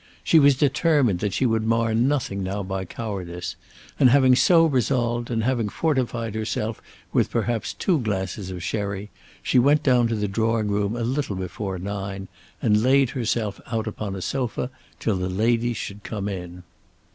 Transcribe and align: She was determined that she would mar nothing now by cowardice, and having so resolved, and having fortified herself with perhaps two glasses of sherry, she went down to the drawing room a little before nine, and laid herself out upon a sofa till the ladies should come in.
She 0.23 0.39
was 0.39 0.57
determined 0.57 1.19
that 1.19 1.31
she 1.31 1.45
would 1.45 1.63
mar 1.63 1.93
nothing 1.93 2.41
now 2.41 2.63
by 2.63 2.85
cowardice, 2.85 3.55
and 3.99 4.09
having 4.09 4.35
so 4.35 4.65
resolved, 4.65 5.29
and 5.29 5.43
having 5.43 5.69
fortified 5.69 6.33
herself 6.33 6.81
with 7.13 7.29
perhaps 7.29 7.71
two 7.75 7.99
glasses 7.99 8.49
of 8.49 8.63
sherry, 8.63 9.11
she 9.43 9.59
went 9.59 9.83
down 9.83 10.07
to 10.07 10.15
the 10.15 10.27
drawing 10.27 10.69
room 10.69 10.95
a 10.95 11.01
little 11.03 11.35
before 11.35 11.77
nine, 11.77 12.29
and 12.63 12.81
laid 12.81 13.11
herself 13.11 13.61
out 13.67 13.85
upon 13.85 14.15
a 14.15 14.23
sofa 14.23 14.71
till 14.99 15.17
the 15.17 15.29
ladies 15.29 15.77
should 15.77 16.01
come 16.03 16.27
in. 16.27 16.63